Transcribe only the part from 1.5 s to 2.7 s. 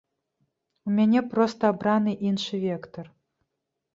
абраны іншы